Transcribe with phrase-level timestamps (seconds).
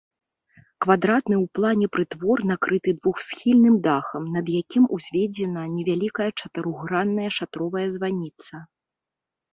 [0.85, 8.65] Квадратны ў плане прытвор накрыты двухсхільным дахам, над якім узведзена невялікая чатырохгранная шатровая званіца.